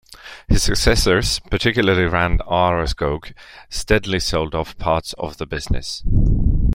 [0.47, 3.35] His successors, particularly Rand Araskog,
[3.69, 6.01] steadily sold off parts of the business.